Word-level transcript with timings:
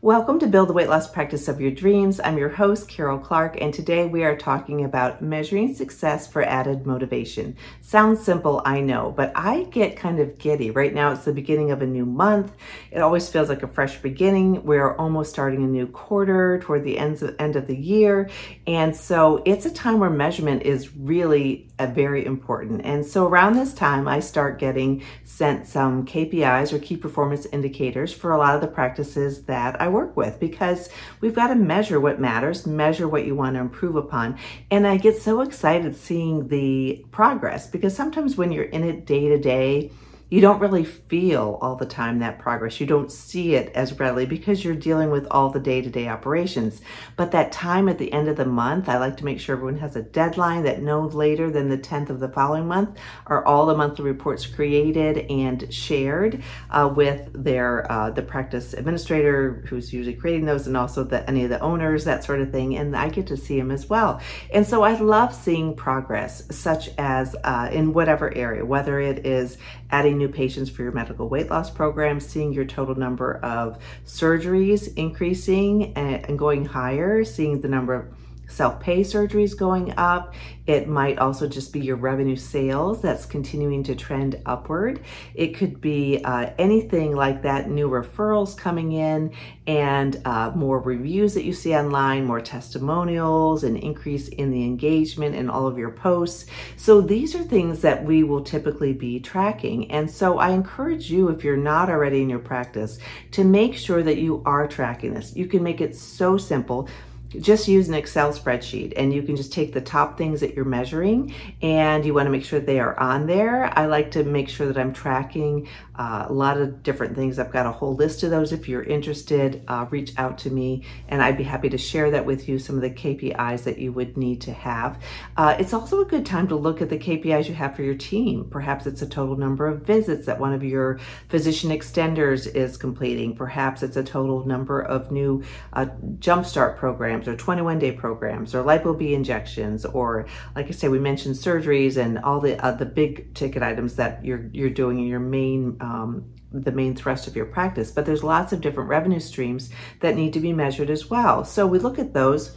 Welcome 0.00 0.38
to 0.38 0.46
Build 0.46 0.68
the 0.68 0.74
Weight 0.74 0.88
Loss 0.88 1.10
Practice 1.10 1.48
of 1.48 1.60
Your 1.60 1.72
Dreams. 1.72 2.20
I'm 2.20 2.38
your 2.38 2.50
host, 2.50 2.88
Karen 2.88 3.18
Clark, 3.18 3.60
and 3.60 3.74
today 3.74 4.06
we 4.06 4.22
are 4.22 4.36
talking 4.36 4.84
about 4.84 5.20
measuring 5.20 5.74
success 5.74 6.24
for 6.24 6.40
added 6.40 6.86
motivation. 6.86 7.56
Sounds 7.80 8.22
simple, 8.22 8.62
I 8.64 8.80
know, 8.80 9.10
but 9.10 9.32
I 9.34 9.64
get 9.64 9.96
kind 9.96 10.20
of 10.20 10.38
giddy. 10.38 10.70
Right 10.70 10.94
now, 10.94 11.10
it's 11.10 11.24
the 11.24 11.32
beginning 11.32 11.72
of 11.72 11.82
a 11.82 11.86
new 11.86 12.06
month. 12.06 12.52
It 12.92 13.00
always 13.00 13.28
feels 13.28 13.48
like 13.48 13.64
a 13.64 13.66
fresh 13.66 13.96
beginning. 14.00 14.62
We're 14.64 14.94
almost 14.94 15.30
starting 15.30 15.64
a 15.64 15.66
new 15.66 15.88
quarter 15.88 16.60
toward 16.60 16.84
the 16.84 16.96
end 16.96 17.20
of, 17.20 17.34
end 17.40 17.56
of 17.56 17.66
the 17.66 17.76
year. 17.76 18.30
And 18.68 18.94
so 18.94 19.42
it's 19.44 19.66
a 19.66 19.70
time 19.70 19.98
where 19.98 20.10
measurement 20.10 20.62
is 20.62 20.94
really 20.94 21.67
very 21.86 22.24
important. 22.24 22.82
And 22.84 23.04
so 23.04 23.26
around 23.26 23.54
this 23.54 23.72
time, 23.72 24.08
I 24.08 24.20
start 24.20 24.58
getting 24.58 25.02
sent 25.24 25.66
some 25.66 26.04
KPIs 26.04 26.72
or 26.72 26.78
key 26.78 26.96
performance 26.96 27.46
indicators 27.46 28.12
for 28.12 28.32
a 28.32 28.38
lot 28.38 28.54
of 28.54 28.60
the 28.60 28.66
practices 28.66 29.44
that 29.44 29.80
I 29.80 29.88
work 29.88 30.16
with 30.16 30.40
because 30.40 30.88
we've 31.20 31.34
got 31.34 31.48
to 31.48 31.54
measure 31.54 32.00
what 32.00 32.20
matters, 32.20 32.66
measure 32.66 33.08
what 33.08 33.26
you 33.26 33.34
want 33.34 33.54
to 33.54 33.60
improve 33.60 33.96
upon. 33.96 34.38
And 34.70 34.86
I 34.86 34.96
get 34.96 35.16
so 35.16 35.40
excited 35.40 35.96
seeing 35.96 36.48
the 36.48 37.04
progress 37.10 37.66
because 37.66 37.94
sometimes 37.94 38.36
when 38.36 38.52
you're 38.52 38.64
in 38.64 38.84
it 38.84 39.06
day 39.06 39.28
to 39.28 39.38
day, 39.38 39.92
you 40.30 40.42
don't 40.42 40.60
really 40.60 40.84
feel 40.84 41.58
all 41.62 41.74
the 41.74 41.86
time 41.86 42.18
that 42.18 42.38
progress. 42.38 42.80
You 42.80 42.86
don't 42.86 43.10
see 43.10 43.54
it 43.54 43.72
as 43.74 43.98
readily 43.98 44.26
because 44.26 44.62
you're 44.62 44.74
dealing 44.74 45.10
with 45.10 45.26
all 45.30 45.48
the 45.48 45.60
day 45.60 45.80
to 45.80 45.88
day 45.88 46.08
operations. 46.08 46.82
But 47.16 47.32
that 47.32 47.50
time 47.50 47.88
at 47.88 47.98
the 47.98 48.12
end 48.12 48.28
of 48.28 48.36
the 48.36 48.44
month, 48.44 48.88
I 48.88 48.98
like 48.98 49.16
to 49.18 49.24
make 49.24 49.40
sure 49.40 49.56
everyone 49.56 49.78
has 49.78 49.96
a 49.96 50.02
deadline 50.02 50.64
that 50.64 50.82
no 50.82 51.06
later 51.06 51.50
than 51.50 51.70
the 51.70 51.78
10th 51.78 52.10
of 52.10 52.20
the 52.20 52.28
following 52.28 52.68
month 52.68 52.98
are 53.26 53.44
all 53.46 53.64
the 53.64 53.76
monthly 53.76 54.04
reports 54.04 54.46
created 54.46 55.18
and 55.30 55.72
shared 55.72 56.42
uh, 56.70 56.92
with 56.94 57.30
their 57.32 57.90
uh, 57.90 58.10
the 58.10 58.22
practice 58.22 58.74
administrator 58.74 59.64
who's 59.68 59.92
usually 59.92 60.14
creating 60.14 60.44
those 60.44 60.66
and 60.66 60.76
also 60.76 61.04
the, 61.04 61.28
any 61.28 61.44
of 61.44 61.50
the 61.50 61.60
owners, 61.60 62.04
that 62.04 62.22
sort 62.22 62.40
of 62.40 62.52
thing. 62.52 62.76
And 62.76 62.94
I 62.94 63.08
get 63.08 63.26
to 63.28 63.36
see 63.36 63.58
them 63.58 63.70
as 63.70 63.88
well. 63.88 64.20
And 64.52 64.66
so 64.66 64.82
I 64.82 64.92
love 64.98 65.34
seeing 65.34 65.74
progress, 65.74 66.44
such 66.54 66.90
as 66.98 67.34
uh, 67.44 67.70
in 67.72 67.94
whatever 67.94 68.34
area, 68.34 68.64
whether 68.64 69.00
it 69.00 69.24
is 69.24 69.56
adding 69.90 70.17
new 70.18 70.28
patients 70.28 70.68
for 70.68 70.82
your 70.82 70.92
medical 70.92 71.28
weight 71.28 71.48
loss 71.50 71.70
program, 71.70 72.20
seeing 72.20 72.52
your 72.52 72.64
total 72.64 72.94
number 72.94 73.36
of 73.38 73.78
surgeries 74.04 74.92
increasing 74.96 75.92
and, 75.94 76.38
going 76.38 76.64
higher, 76.64 77.24
seeing 77.24 77.60
the 77.60 77.68
number 77.68 77.94
of 77.94 78.17
self 78.48 78.80
pay 78.80 79.00
surgeries 79.00 79.56
going 79.56 79.94
up. 79.96 80.34
It 80.66 80.86
might 80.86 81.18
also 81.18 81.48
just 81.48 81.72
be 81.72 81.80
your 81.80 81.96
revenue 81.96 82.36
sales 82.36 83.00
that's 83.00 83.24
continuing 83.24 83.82
to 83.84 83.94
trend 83.94 84.40
upward. 84.44 85.00
It 85.34 85.56
could 85.56 85.80
be 85.80 86.20
uh, 86.24 86.50
anything 86.58 87.16
like 87.16 87.42
that 87.42 87.70
new 87.70 87.88
referrals 87.88 88.56
coming 88.56 88.92
in 88.92 89.32
and 89.66 90.20
uh, 90.26 90.50
more 90.54 90.80
reviews 90.80 91.32
that 91.34 91.44
you 91.44 91.54
see 91.54 91.74
online, 91.74 92.26
more 92.26 92.40
testimonials, 92.40 93.64
an 93.64 93.76
increase 93.76 94.28
in 94.28 94.50
the 94.50 94.64
engagement 94.64 95.34
in 95.34 95.48
all 95.48 95.66
of 95.66 95.78
your 95.78 95.90
posts. 95.90 96.46
So 96.76 97.00
these 97.00 97.34
are 97.34 97.42
things 97.42 97.80
that 97.80 98.04
we 98.04 98.22
will 98.22 98.42
typically 98.42 98.92
be 98.92 99.20
tracking. 99.20 99.90
And 99.90 100.10
so 100.10 100.38
I 100.38 100.50
encourage 100.50 101.10
you, 101.10 101.28
if 101.28 101.44
you're 101.44 101.56
not 101.56 101.88
already 101.88 102.22
in 102.22 102.28
your 102.28 102.38
practice, 102.38 102.98
to 103.32 103.44
make 103.44 103.74
sure 103.74 104.02
that 104.02 104.18
you 104.18 104.42
are 104.44 104.66
tracking 104.66 105.14
this. 105.14 105.34
You 105.34 105.46
can 105.46 105.62
make 105.62 105.80
it 105.80 105.96
so 105.96 106.36
simple 106.36 106.88
just 107.28 107.68
use 107.68 107.88
an 107.88 107.94
Excel 107.94 108.32
spreadsheet 108.32 108.94
and 108.96 109.12
you 109.12 109.22
can 109.22 109.36
just 109.36 109.52
take 109.52 109.72
the 109.74 109.80
top 109.80 110.16
things 110.16 110.40
that 110.40 110.54
you're 110.54 110.64
measuring 110.64 111.34
and 111.60 112.04
you 112.04 112.14
want 112.14 112.26
to 112.26 112.30
make 112.30 112.44
sure 112.44 112.58
they 112.58 112.80
are 112.80 112.98
on 112.98 113.26
there. 113.26 113.66
I 113.78 113.86
like 113.86 114.10
to 114.12 114.24
make 114.24 114.48
sure 114.48 114.66
that 114.66 114.78
I'm 114.78 114.92
tracking 114.94 115.68
uh, 115.94 116.26
a 116.28 116.32
lot 116.32 116.58
of 116.58 116.82
different 116.82 117.14
things. 117.14 117.38
I've 117.38 117.52
got 117.52 117.66
a 117.66 117.72
whole 117.72 117.94
list 117.94 118.22
of 118.22 118.30
those. 118.30 118.52
If 118.52 118.68
you're 118.68 118.82
interested, 118.82 119.62
uh, 119.68 119.86
reach 119.90 120.12
out 120.16 120.38
to 120.38 120.50
me 120.50 120.84
and 121.08 121.22
I'd 121.22 121.36
be 121.36 121.44
happy 121.44 121.68
to 121.68 121.78
share 121.78 122.10
that 122.12 122.24
with 122.24 122.48
you, 122.48 122.58
some 122.58 122.76
of 122.76 122.82
the 122.82 122.90
KPIs 122.90 123.64
that 123.64 123.78
you 123.78 123.92
would 123.92 124.16
need 124.16 124.40
to 124.42 124.52
have. 124.52 125.02
Uh, 125.36 125.54
it's 125.58 125.74
also 125.74 126.00
a 126.00 126.06
good 126.06 126.24
time 126.24 126.48
to 126.48 126.56
look 126.56 126.80
at 126.80 126.88
the 126.88 126.98
KPIs 126.98 127.46
you 127.46 127.54
have 127.54 127.76
for 127.76 127.82
your 127.82 127.94
team. 127.94 128.48
Perhaps 128.50 128.86
it's 128.86 129.02
a 129.02 129.06
total 129.06 129.36
number 129.36 129.66
of 129.66 129.82
visits 129.82 130.24
that 130.26 130.40
one 130.40 130.54
of 130.54 130.64
your 130.64 130.98
physician 131.28 131.70
extenders 131.70 132.46
is 132.54 132.78
completing. 132.78 133.36
Perhaps 133.36 133.82
it's 133.82 133.96
a 133.96 134.04
total 134.04 134.46
number 134.46 134.80
of 134.80 135.10
new 135.10 135.42
uh, 135.74 135.86
jumpstart 136.20 136.76
programs 136.78 137.17
programs 137.18 137.40
or 137.40 137.44
21 137.44 137.78
day 137.78 137.92
programs 137.92 138.54
or 138.54 138.64
lipo 138.64 138.96
B 138.96 139.14
injections 139.14 139.84
or 139.84 140.26
like 140.54 140.68
I 140.68 140.70
say 140.70 140.88
we 140.88 140.98
mentioned 140.98 141.34
surgeries 141.34 141.96
and 141.96 142.18
all 142.18 142.40
the 142.40 142.62
uh, 142.64 142.72
the 142.72 142.86
big 142.86 143.34
ticket 143.34 143.62
items 143.62 143.96
that 143.96 144.24
you're 144.24 144.48
you're 144.52 144.70
doing 144.70 144.98
in 144.98 145.06
your 145.06 145.20
main 145.20 145.76
um, 145.80 146.24
the 146.50 146.72
main 146.72 146.94
thrust 146.94 147.26
of 147.26 147.36
your 147.36 147.44
practice. 147.44 147.90
But 147.90 148.06
there's 148.06 148.24
lots 148.24 148.52
of 148.52 148.60
different 148.60 148.88
revenue 148.88 149.20
streams 149.20 149.70
that 150.00 150.16
need 150.16 150.32
to 150.32 150.40
be 150.40 150.52
measured 150.52 150.90
as 150.90 151.10
well. 151.10 151.44
So 151.44 151.66
we 151.66 151.78
look 151.78 151.98
at 151.98 152.14
those 152.14 152.56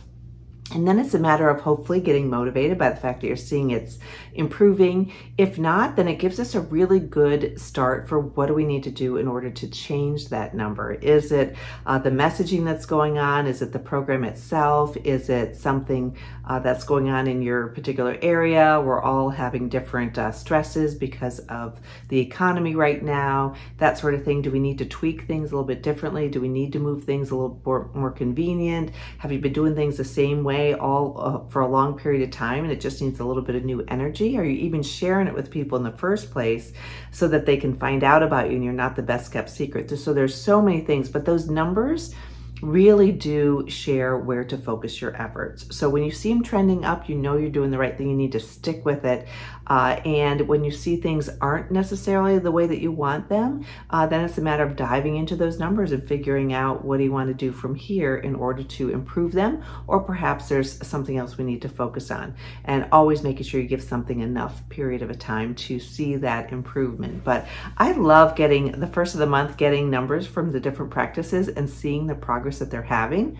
and 0.74 0.88
then 0.88 1.00
it's 1.00 1.14
a 1.14 1.20
matter 1.20 1.50
of 1.50 1.62
hopefully 1.62 2.00
getting 2.00 2.30
motivated 2.30 2.78
by 2.78 2.90
the 2.90 2.96
fact 2.96 3.22
that 3.22 3.28
you're 3.28 3.36
seeing 3.36 3.72
it's 3.72 4.00
improving. 4.34 5.12
If 5.38 5.60
not, 5.60 5.98
then 5.98 6.08
it 6.08 6.16
gives 6.16 6.40
us 6.40 6.56
a 6.56 6.62
really 6.62 7.00
good 7.00 7.60
start 7.60 8.08
for 8.08 8.20
what 8.20 8.48
do 8.48 8.54
we 8.54 8.64
need 8.64 8.84
to 8.84 8.92
do 8.92 9.18
in 9.18 9.28
order 9.28 9.50
to 9.50 9.68
change 9.70 10.30
that 10.30 10.56
number. 10.56 10.94
Is 10.94 11.32
it 11.32 11.56
uh, 11.86 12.00
the 12.00 12.10
messaging 12.10 12.64
that's 12.64 12.86
going 12.86 13.18
on? 13.18 13.48
Is 13.48 13.62
it 13.62 13.74
the 13.74 13.80
program 13.80 14.24
itself? 14.24 14.96
Is 15.04 15.30
it 15.30 15.58
something 15.58 16.16
uh, 16.48 16.60
that's 16.60 16.86
going 16.86 17.10
on 17.10 17.28
in 17.28 17.42
your 17.42 17.68
particular 17.70 18.18
area? 18.22 18.80
We're 18.80 19.02
all 19.02 19.30
having 19.30 19.68
different 19.68 20.18
uh, 20.18 20.32
stresses 20.32 20.96
because 20.96 21.40
of 21.40 21.82
the 22.08 22.20
economy 22.20 22.76
right 22.76 23.04
now, 23.04 23.56
that 23.78 23.98
sort 23.98 24.14
of 24.14 24.24
thing. 24.24 24.42
Do 24.42 24.52
we 24.52 24.60
need 24.60 24.78
to 24.78 24.86
tweak 24.86 25.24
things 25.24 25.52
a 25.52 25.56
little 25.56 25.68
bit 25.68 25.84
differently? 25.84 26.30
Do 26.30 26.40
we 26.40 26.48
need 26.48 26.72
to 26.74 26.80
move 26.80 27.04
things 27.04 27.32
a 27.32 27.36
little 27.36 27.62
more, 27.66 27.90
more 27.94 28.12
convenient? 28.12 28.92
Have 29.18 29.34
you 29.34 29.40
been 29.40 29.54
doing 29.54 29.76
things 29.76 29.98
the 29.98 30.06
same 30.06 30.44
way? 30.46 30.61
All 30.74 31.16
uh, 31.20 31.50
for 31.50 31.62
a 31.62 31.68
long 31.68 31.98
period 31.98 32.22
of 32.22 32.32
time 32.32 32.64
and 32.64 32.72
it 32.72 32.80
just 32.80 33.02
needs 33.02 33.20
a 33.20 33.26
little 33.26 33.44
bit 33.44 33.56
of 33.56 33.64
new 33.64 33.84
energy? 33.88 34.38
Are 34.38 34.44
you 34.44 34.58
even 34.58 34.84
sharing 34.84 35.28
it 35.28 35.34
with 35.34 35.52
people 35.52 35.78
in 35.78 35.84
the 35.84 35.98
first 35.98 36.32
place 36.32 36.74
so 37.12 37.28
that 37.28 37.46
they 37.46 37.58
can 37.58 37.76
find 37.76 38.04
out 38.04 38.24
about 38.24 38.50
you 38.50 38.56
and 38.56 38.64
you're 38.64 38.74
not 38.74 38.96
the 38.96 39.02
best 39.02 39.32
kept 39.34 39.50
secret? 39.50 39.90
So 40.00 40.14
there's 40.14 40.36
so 40.36 40.62
many 40.62 40.82
things, 40.82 41.10
but 41.10 41.26
those 41.26 41.50
numbers 41.50 42.14
really 42.62 43.12
do 43.12 43.66
share 43.68 44.18
where 44.18 44.44
to 44.44 44.58
focus 44.58 45.02
your 45.02 45.20
efforts. 45.22 45.76
So 45.76 45.90
when 45.90 46.04
you 46.04 46.12
see 46.12 46.30
them 46.34 46.44
trending 46.44 46.86
up, 46.86 47.10
you 47.10 47.16
know 47.16 47.38
you're 47.38 47.50
doing 47.50 47.72
the 47.72 47.78
right 47.78 47.98
thing. 47.98 48.10
You 48.10 48.16
need 48.16 48.32
to 48.34 48.40
stick 48.40 48.86
with 48.86 49.06
it. 49.06 49.28
Uh, 49.68 50.02
and 50.06 50.50
when 50.50 50.66
you 50.66 50.72
see 50.72 50.98
things 50.98 51.30
aren't 51.40 51.72
necessarily 51.72 52.38
the 52.40 52.52
way 52.52 52.68
that 52.68 52.82
you 52.82 52.92
want 52.92 53.30
them, 53.30 53.66
uh, 53.90 54.06
then 54.06 54.26
it's 54.26 54.38
a 54.38 54.42
matter 54.42 54.64
of 54.64 54.76
diving 54.76 55.16
into 55.16 55.36
those 55.36 55.60
numbers 55.60 55.94
and 55.94 56.06
figuring 56.06 56.52
out 56.52 56.84
what 56.84 56.98
do 56.98 57.04
you 57.06 57.12
want 57.12 57.30
to 57.30 57.34
do 57.34 57.54
from 57.54 57.74
here 57.74 58.18
in 58.18 58.36
order 58.36 58.64
to 58.64 58.90
improve 58.90 59.32
them, 59.32 59.64
or 59.88 60.02
perhaps 60.02 60.50
there's 60.50 60.86
something 60.86 61.18
else 61.18 61.38
we 61.38 61.46
need 61.46 61.62
to 61.62 61.70
focus 61.70 62.12
on. 62.12 62.36
And 62.66 62.88
always 62.92 63.24
making 63.24 63.44
sure 63.44 63.62
you 63.62 63.68
give 63.68 63.84
something 63.84 64.20
enough 64.20 64.68
period 64.68 65.02
of 65.02 65.10
a 65.10 65.16
time 65.16 65.56
to 65.56 65.80
see 65.80 66.18
that 66.18 66.52
improvement. 66.52 67.24
But 67.24 67.48
I 67.78 67.94
love 67.94 68.36
getting 68.36 68.72
the 68.80 68.88
first 68.88 69.14
of 69.14 69.20
the 69.20 69.26
month, 69.26 69.56
getting 69.56 69.90
numbers 69.90 70.28
from 70.28 70.52
the 70.52 70.60
different 70.60 70.92
practices 70.92 71.48
and 71.48 71.70
seeing 71.70 72.08
the 72.08 72.16
progress 72.16 72.51
progress 72.52 72.60
that 72.60 72.72
they're 72.72 72.82
having 72.84 73.38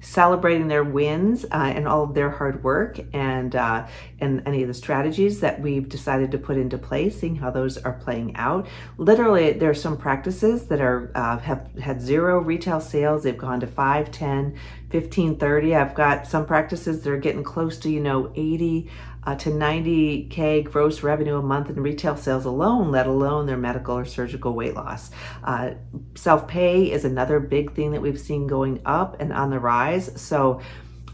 celebrating 0.00 0.68
their 0.68 0.84
wins 0.84 1.46
uh, 1.46 1.72
and 1.74 1.88
all 1.88 2.04
of 2.04 2.12
their 2.12 2.28
hard 2.28 2.62
work 2.62 3.00
and 3.14 3.56
uh, 3.56 3.86
and 4.20 4.42
any 4.44 4.60
of 4.60 4.68
the 4.68 4.74
strategies 4.74 5.40
that 5.40 5.58
we've 5.62 5.88
decided 5.88 6.30
to 6.30 6.36
put 6.36 6.58
into 6.58 6.76
place 6.76 7.18
seeing 7.20 7.36
how 7.36 7.50
those 7.50 7.78
are 7.78 7.94
playing 7.94 8.36
out. 8.36 8.66
Literally 8.98 9.52
there 9.52 9.70
are 9.70 9.74
some 9.74 9.96
practices 9.96 10.66
that 10.66 10.78
are 10.82 11.10
uh, 11.14 11.38
have 11.38 11.70
had 11.80 12.02
zero 12.02 12.38
retail 12.38 12.82
sales. 12.82 13.22
They've 13.22 13.38
gone 13.38 13.60
to 13.60 13.66
5 13.66 14.10
10 14.10 14.58
15 14.90 15.38
30 15.38 15.74
i've 15.74 15.94
got 15.94 16.24
some 16.26 16.46
practices 16.46 17.02
that 17.02 17.10
are 17.10 17.16
getting 17.16 17.42
close 17.42 17.78
to 17.78 17.90
you 17.90 17.98
know 17.98 18.30
80 18.36 18.88
uh, 19.24 19.34
to 19.36 19.50
90K 19.50 20.64
gross 20.64 21.02
revenue 21.02 21.36
a 21.38 21.42
month 21.42 21.70
in 21.70 21.82
retail 21.82 22.16
sales 22.16 22.44
alone, 22.44 22.90
let 22.90 23.06
alone 23.06 23.46
their 23.46 23.56
medical 23.56 23.96
or 23.96 24.04
surgical 24.04 24.54
weight 24.54 24.74
loss. 24.74 25.10
Uh, 25.42 25.72
Self 26.14 26.46
pay 26.46 26.90
is 26.90 27.04
another 27.04 27.40
big 27.40 27.74
thing 27.74 27.92
that 27.92 28.02
we've 28.02 28.20
seen 28.20 28.46
going 28.46 28.80
up 28.84 29.20
and 29.20 29.32
on 29.32 29.50
the 29.50 29.58
rise. 29.58 30.20
So 30.20 30.60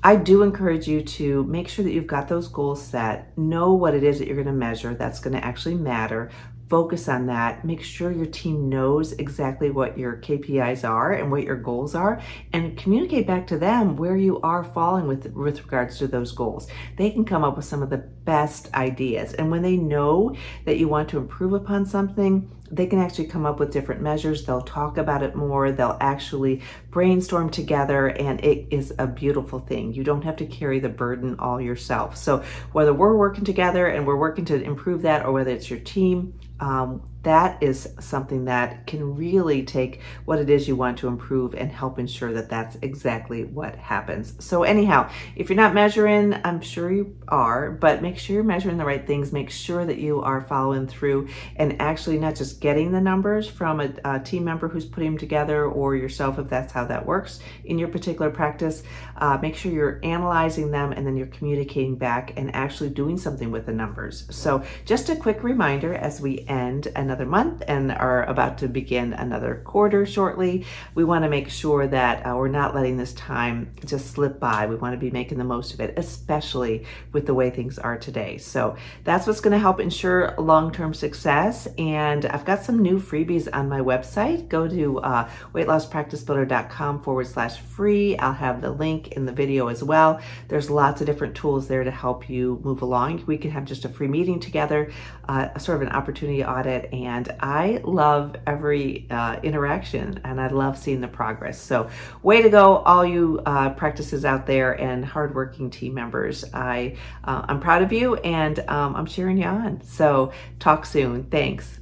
I 0.02 0.16
do 0.16 0.42
encourage 0.42 0.88
you 0.88 1.02
to 1.02 1.44
make 1.44 1.68
sure 1.68 1.84
that 1.84 1.92
you've 1.92 2.06
got 2.06 2.28
those 2.28 2.48
goals 2.48 2.82
set, 2.82 3.36
know 3.36 3.74
what 3.74 3.94
it 3.94 4.02
is 4.02 4.18
that 4.18 4.26
you're 4.26 4.36
going 4.36 4.46
to 4.46 4.52
measure 4.52 4.94
that's 4.94 5.20
going 5.20 5.34
to 5.34 5.44
actually 5.44 5.74
matter, 5.74 6.30
focus 6.70 7.08
on 7.08 7.26
that. 7.26 7.64
Make 7.64 7.82
sure 7.82 8.12
your 8.12 8.26
team 8.26 8.68
knows 8.68 9.12
exactly 9.12 9.70
what 9.70 9.98
your 9.98 10.16
KPIs 10.16 10.88
are 10.88 11.12
and 11.12 11.30
what 11.30 11.42
your 11.42 11.56
goals 11.56 11.96
are, 11.96 12.22
and 12.52 12.78
communicate 12.78 13.26
back 13.26 13.48
to 13.48 13.58
them 13.58 13.96
where 13.96 14.16
you 14.16 14.40
are 14.40 14.62
falling 14.62 15.08
with, 15.08 15.26
with 15.34 15.60
regards 15.64 15.98
to 15.98 16.06
those 16.06 16.30
goals. 16.30 16.68
They 16.96 17.10
can 17.10 17.24
come 17.24 17.42
up 17.42 17.56
with 17.56 17.64
some 17.64 17.82
of 17.82 17.90
the 17.90 17.98
best 17.98 18.72
ideas. 18.72 19.34
And 19.34 19.50
when 19.50 19.62
they 19.62 19.76
know 19.76 20.36
that 20.64 20.78
you 20.78 20.88
want 20.88 21.08
to 21.10 21.18
improve 21.18 21.52
upon 21.52 21.86
something, 21.86 22.48
they 22.70 22.86
can 22.86 22.98
actually 22.98 23.26
come 23.26 23.44
up 23.44 23.58
with 23.58 23.72
different 23.72 24.00
measures. 24.00 24.44
They'll 24.44 24.62
talk 24.62 24.96
about 24.96 25.22
it 25.22 25.34
more. 25.34 25.72
They'll 25.72 25.96
actually 26.00 26.62
brainstorm 26.90 27.50
together, 27.50 28.08
and 28.08 28.42
it 28.44 28.68
is 28.70 28.94
a 28.98 29.06
beautiful 29.06 29.58
thing. 29.58 29.92
You 29.92 30.04
don't 30.04 30.22
have 30.22 30.36
to 30.36 30.46
carry 30.46 30.78
the 30.78 30.88
burden 30.88 31.38
all 31.38 31.60
yourself. 31.60 32.16
So, 32.16 32.44
whether 32.72 32.94
we're 32.94 33.16
working 33.16 33.44
together 33.44 33.86
and 33.88 34.06
we're 34.06 34.16
working 34.16 34.44
to 34.46 34.62
improve 34.62 35.02
that, 35.02 35.26
or 35.26 35.32
whether 35.32 35.50
it's 35.50 35.68
your 35.68 35.80
team, 35.80 36.38
um, 36.60 37.02
that 37.22 37.62
is 37.62 37.88
something 38.00 38.46
that 38.46 38.86
can 38.86 39.14
really 39.14 39.62
take 39.62 40.00
what 40.24 40.38
it 40.38 40.48
is 40.48 40.66
you 40.66 40.74
want 40.74 40.98
to 40.98 41.08
improve 41.08 41.54
and 41.54 41.70
help 41.70 41.98
ensure 41.98 42.32
that 42.32 42.48
that's 42.48 42.78
exactly 42.80 43.44
what 43.44 43.76
happens. 43.76 44.32
So, 44.38 44.62
anyhow, 44.62 45.10
if 45.36 45.50
you're 45.50 45.56
not 45.56 45.74
measuring, 45.74 46.34
I'm 46.44 46.62
sure 46.62 46.90
you 46.90 47.14
are, 47.28 47.70
but 47.70 48.00
make 48.00 48.16
sure 48.16 48.34
you're 48.34 48.42
measuring 48.42 48.78
the 48.78 48.86
right 48.86 49.06
things. 49.06 49.32
Make 49.32 49.50
sure 49.50 49.84
that 49.84 49.98
you 49.98 50.22
are 50.22 50.40
following 50.40 50.86
through 50.86 51.28
and 51.56 51.80
actually 51.80 52.18
not 52.18 52.36
just 52.36 52.60
getting 52.60 52.90
the 52.90 53.00
numbers 53.00 53.46
from 53.46 53.80
a, 53.80 53.92
a 54.04 54.20
team 54.20 54.44
member 54.44 54.68
who's 54.68 54.86
putting 54.86 55.10
them 55.10 55.18
together 55.18 55.66
or 55.66 55.94
yourself, 55.94 56.38
if 56.38 56.48
that's 56.48 56.72
how 56.72 56.86
that 56.86 57.04
works 57.04 57.40
in 57.64 57.78
your 57.78 57.88
particular 57.88 58.30
practice. 58.30 58.82
Uh, 59.16 59.38
make 59.42 59.56
sure 59.56 59.70
you're 59.70 60.00
analyzing 60.02 60.70
them 60.70 60.92
and 60.92 61.06
then 61.06 61.16
you're 61.16 61.26
communicating 61.26 61.96
back 61.96 62.32
and 62.38 62.54
actually 62.54 62.88
doing 62.88 63.18
something 63.18 63.50
with 63.50 63.66
the 63.66 63.72
numbers. 63.72 64.24
So, 64.30 64.64
just 64.86 65.10
a 65.10 65.16
quick 65.16 65.42
reminder 65.42 65.94
as 65.94 66.20
we 66.20 66.46
end 66.48 66.88
and 66.96 67.09
another 67.10 67.26
month 67.26 67.60
and 67.66 67.90
are 67.90 68.22
about 68.26 68.56
to 68.58 68.68
begin 68.68 69.12
another 69.14 69.60
quarter 69.64 70.06
shortly. 70.06 70.64
We 70.94 71.02
want 71.02 71.24
to 71.24 71.28
make 71.28 71.50
sure 71.50 71.88
that 71.88 72.24
uh, 72.24 72.36
we're 72.36 72.46
not 72.46 72.72
letting 72.72 72.98
this 72.98 73.12
time 73.14 73.72
just 73.84 74.12
slip 74.12 74.38
by. 74.38 74.66
We 74.66 74.76
want 74.76 74.94
to 74.94 74.98
be 74.98 75.10
making 75.10 75.38
the 75.38 75.44
most 75.44 75.74
of 75.74 75.80
it, 75.80 75.94
especially 75.96 76.86
with 77.10 77.26
the 77.26 77.34
way 77.34 77.50
things 77.50 77.80
are 77.80 77.98
today. 77.98 78.38
So 78.38 78.76
that's 79.02 79.26
what's 79.26 79.40
going 79.40 79.54
to 79.54 79.58
help 79.58 79.80
ensure 79.80 80.36
long 80.38 80.70
term 80.70 80.94
success. 80.94 81.66
And 81.78 82.26
I've 82.26 82.44
got 82.44 82.62
some 82.62 82.80
new 82.80 83.00
freebies 83.00 83.48
on 83.52 83.68
my 83.68 83.80
website. 83.80 84.48
Go 84.48 84.68
to 84.68 85.00
uh, 85.00 85.28
weightlosspracticebuilder.com 85.52 87.02
forward 87.02 87.26
slash 87.26 87.58
free. 87.60 88.16
I'll 88.18 88.32
have 88.34 88.60
the 88.60 88.70
link 88.70 89.08
in 89.08 89.24
the 89.24 89.32
video 89.32 89.66
as 89.66 89.82
well. 89.82 90.20
There's 90.46 90.70
lots 90.70 91.00
of 91.00 91.08
different 91.08 91.34
tools 91.34 91.66
there 91.66 91.82
to 91.82 91.90
help 91.90 92.30
you 92.30 92.60
move 92.62 92.82
along. 92.82 93.24
We 93.26 93.36
can 93.36 93.50
have 93.50 93.64
just 93.64 93.84
a 93.84 93.88
free 93.88 94.06
meeting 94.06 94.38
together, 94.38 94.92
uh, 95.28 95.58
sort 95.58 95.82
of 95.82 95.88
an 95.88 95.92
opportunity 95.92 96.44
audit 96.44 96.88
and 97.06 97.34
I 97.40 97.80
love 97.84 98.36
every 98.46 99.06
uh, 99.10 99.40
interaction 99.42 100.20
and 100.24 100.40
I 100.40 100.48
love 100.48 100.78
seeing 100.78 101.00
the 101.00 101.08
progress. 101.08 101.60
So, 101.60 101.90
way 102.22 102.42
to 102.42 102.50
go, 102.50 102.76
all 102.78 103.04
you 103.04 103.40
uh, 103.46 103.70
practices 103.70 104.24
out 104.24 104.46
there 104.46 104.72
and 104.80 105.04
hardworking 105.04 105.70
team 105.70 105.94
members. 105.94 106.44
I 106.52 106.96
uh, 107.24 107.44
I'm 107.48 107.60
proud 107.60 107.82
of 107.82 107.92
you 107.92 108.16
and 108.16 108.58
um, 108.68 108.96
I'm 108.96 109.06
cheering 109.06 109.38
you 109.38 109.46
on. 109.46 109.82
So, 109.82 110.32
talk 110.58 110.86
soon. 110.86 111.24
Thanks. 111.24 111.79